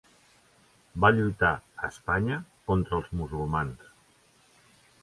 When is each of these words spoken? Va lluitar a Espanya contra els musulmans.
Va 1.03 1.11
lluitar 1.17 1.51
a 1.83 1.91
Espanya 1.91 2.41
contra 2.71 2.99
els 3.01 3.13
musulmans. 3.21 3.87